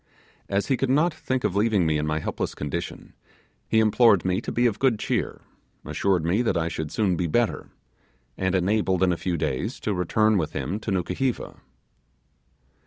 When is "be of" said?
4.51-4.79